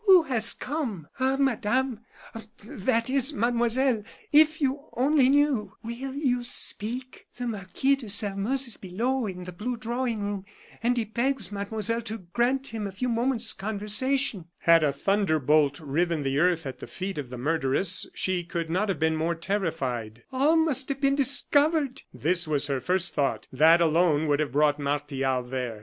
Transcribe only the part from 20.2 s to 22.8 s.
"All must have been discovered!" this was